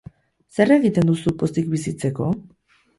Zer 0.59 0.73
egiten 0.77 1.07
duzu 1.13 1.35
pozik 1.45 1.71
bizitzeko? 1.77 2.35